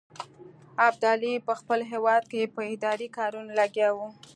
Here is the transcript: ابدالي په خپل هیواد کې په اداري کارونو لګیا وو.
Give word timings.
ابدالي 0.87 1.33
په 1.47 1.53
خپل 1.59 1.79
هیواد 1.91 2.23
کې 2.31 2.51
په 2.55 2.61
اداري 2.73 3.07
کارونو 3.17 3.51
لګیا 3.59 3.89
وو. 3.93 4.07